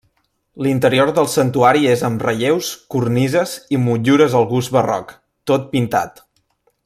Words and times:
L'interior 0.67 1.11
del 1.17 1.27
santuari 1.33 1.83
és 1.91 2.01
amb 2.09 2.25
relleus, 2.27 2.71
cornises 2.95 3.53
i 3.77 3.81
motllures 3.85 4.39
al 4.41 4.49
gust 4.55 4.75
barroc, 4.79 5.15
tot 5.53 5.69
pintat. 5.77 6.27